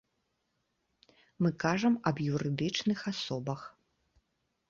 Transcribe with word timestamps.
Мы 1.45 1.49
кажам 1.65 1.95
аб 2.11 2.17
юрыдычных 2.33 2.99
асобах. 3.13 3.61